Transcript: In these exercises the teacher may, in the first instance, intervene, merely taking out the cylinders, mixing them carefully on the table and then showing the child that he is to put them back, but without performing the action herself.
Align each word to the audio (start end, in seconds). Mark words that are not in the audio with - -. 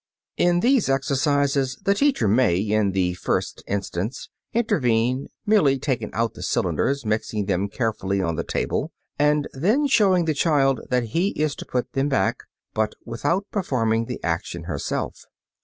In 0.37 0.61
these 0.61 0.89
exercises 0.89 1.75
the 1.83 1.93
teacher 1.93 2.27
may, 2.27 2.57
in 2.57 2.93
the 2.93 3.13
first 3.13 3.61
instance, 3.67 4.29
intervene, 4.51 5.27
merely 5.45 5.77
taking 5.77 6.11
out 6.11 6.33
the 6.33 6.41
cylinders, 6.41 7.05
mixing 7.05 7.45
them 7.45 7.67
carefully 7.69 8.19
on 8.19 8.35
the 8.35 8.43
table 8.43 8.91
and 9.19 9.47
then 9.53 9.85
showing 9.85 10.25
the 10.25 10.33
child 10.33 10.81
that 10.89 11.09
he 11.13 11.33
is 11.39 11.55
to 11.57 11.65
put 11.67 11.91
them 11.93 12.09
back, 12.09 12.39
but 12.73 12.95
without 13.05 13.45
performing 13.51 14.05
the 14.05 14.19
action 14.23 14.63
herself. 14.63 15.25